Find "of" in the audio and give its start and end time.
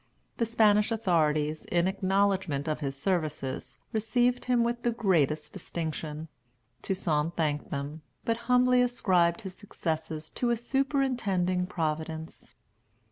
2.67-2.79